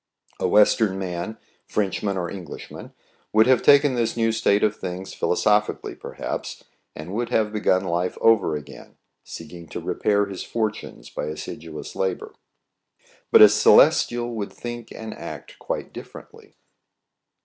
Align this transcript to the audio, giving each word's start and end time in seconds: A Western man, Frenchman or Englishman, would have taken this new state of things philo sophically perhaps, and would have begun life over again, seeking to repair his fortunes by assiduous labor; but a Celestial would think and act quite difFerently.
A 0.39 0.47
Western 0.47 0.97
man, 0.97 1.37
Frenchman 1.67 2.17
or 2.17 2.27
Englishman, 2.27 2.91
would 3.31 3.45
have 3.45 3.61
taken 3.61 3.93
this 3.93 4.17
new 4.17 4.31
state 4.31 4.63
of 4.63 4.75
things 4.75 5.13
philo 5.13 5.35
sophically 5.35 5.93
perhaps, 5.93 6.63
and 6.95 7.13
would 7.13 7.29
have 7.29 7.53
begun 7.53 7.83
life 7.83 8.17
over 8.19 8.55
again, 8.55 8.97
seeking 9.23 9.67
to 9.69 9.79
repair 9.79 10.25
his 10.25 10.41
fortunes 10.41 11.11
by 11.11 11.25
assiduous 11.25 11.95
labor; 11.95 12.33
but 13.31 13.43
a 13.43 13.47
Celestial 13.47 14.33
would 14.33 14.51
think 14.51 14.91
and 14.91 15.13
act 15.13 15.59
quite 15.59 15.93
difFerently. 15.93 16.53